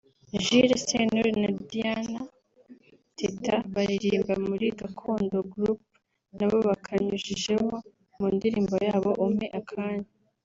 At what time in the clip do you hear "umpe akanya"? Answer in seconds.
9.25-10.09